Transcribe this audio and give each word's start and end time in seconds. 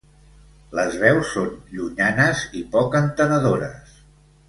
Les 0.79 0.97
veus 1.03 1.29
són 1.35 1.53
llunyanes 1.75 2.43
i 2.63 2.67
poc 2.75 3.01
entenedores. 3.05 3.99